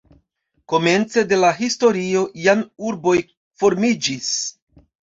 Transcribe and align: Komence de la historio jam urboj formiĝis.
Komence 0.71 1.25
de 1.33 1.39
la 1.43 1.51
historio 1.59 2.25
jam 2.49 2.65
urboj 2.91 3.17
formiĝis. 3.65 4.37